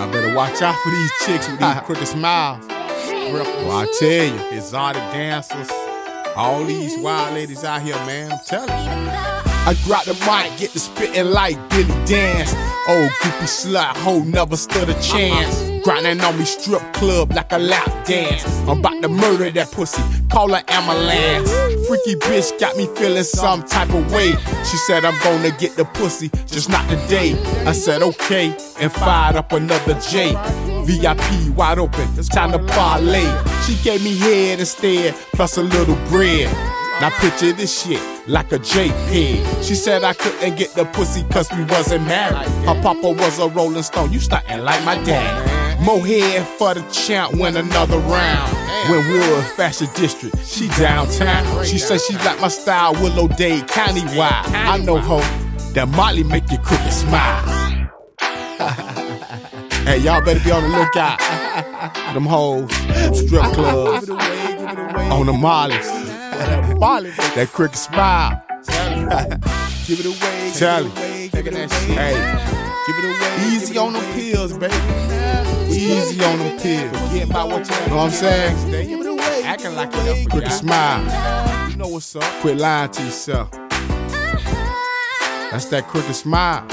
[0.00, 2.66] Y'all better watch out for these chicks with these crooked smiles.
[2.66, 5.70] Well, I tell you, it's all the dancers,
[6.34, 8.32] all these wild ladies out here, man.
[8.32, 9.10] I'm telling you.
[9.66, 12.50] I drop the mic, get to spitting like Billy Dance.
[12.88, 15.84] Old goofy slut, hoe never stood a chance.
[15.84, 18.46] Grinding on me strip club like a lap dance.
[18.66, 21.52] I'm about to murder that pussy, call her ambulance.
[21.86, 24.30] Freaky bitch got me feeling some type of way.
[24.64, 27.34] She said I'm gonna get the pussy, just not today.
[27.66, 30.32] I said okay, and fired up another J.
[30.84, 33.26] VIP wide open, it's time to parlay.
[33.66, 36.50] She gave me head instead, plus a little bread.
[37.00, 39.62] Now picture this shit like a JPEG.
[39.62, 42.48] She said I couldn't get the pussy cause we wasn't married.
[42.66, 45.80] Her papa was a rolling stone, you starting like my dad.
[45.80, 48.52] More head for the champ, win another round.
[48.86, 51.64] Wynwood Fashion District, she downtown.
[51.64, 54.44] She said she like my style, Willow Dade, County wide.
[54.46, 55.20] I know her,
[55.72, 57.59] that Molly make you crooked smile.
[59.84, 61.18] Hey, y'all better be on the lookout.
[62.14, 62.70] Them hoes,
[63.18, 65.86] strip clubs, on the Mollies.
[67.34, 68.42] that crooked smile.
[69.86, 70.52] Give it away.
[70.56, 70.90] Charlie.
[70.94, 71.32] It.
[71.32, 72.14] Hey,
[72.86, 73.46] Give it away.
[73.48, 74.74] easy on them pills, baby.
[75.72, 77.08] Easy on them pills.
[77.08, 78.70] Forget about what you Know what I'm saying?
[78.88, 79.42] Give it away.
[79.44, 81.70] Acting like you never Crooked smile.
[81.70, 82.22] You know what's up.
[82.40, 83.50] Quit lying to yourself.
[85.50, 86.64] That's that crooked smile.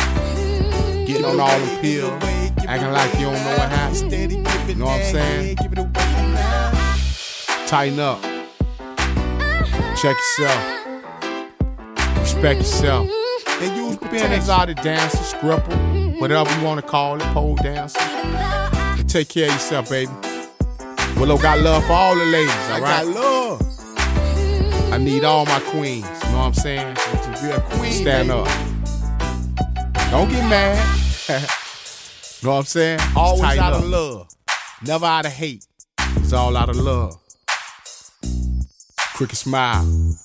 [1.05, 2.23] Getting on all them pills.
[2.67, 4.11] Acting like you don't know what happened.
[4.13, 5.47] It Know what I'm saying?
[5.47, 5.89] yeah, Give it away
[6.33, 6.97] now.
[7.65, 8.19] Tighten up.
[8.21, 9.95] Uh-huh.
[9.95, 10.61] Check yourself.
[12.19, 13.07] Respect yourself.
[13.07, 13.63] Mm-hmm.
[13.63, 15.75] And use being exotic dancer, scripper,
[16.19, 17.99] whatever you want to call it, pole dancer.
[17.99, 18.95] Uh-huh.
[18.99, 20.11] And take care of yourself, baby.
[21.15, 22.99] Willow got love for all the ladies, all right?
[22.99, 24.93] I got love.
[24.93, 26.05] I need all my queens.
[26.05, 26.97] You know what I'm saying?
[26.97, 27.93] A queen.
[27.93, 28.41] Stand baby.
[28.41, 28.47] up.
[30.11, 31.49] Don't get mad.
[32.43, 32.99] know what I'm saying?
[33.16, 33.83] Always out up.
[33.83, 34.27] of love.
[34.85, 35.66] Never out of hate.
[36.17, 37.17] It's all out of love.
[39.15, 40.17] Crooked smile.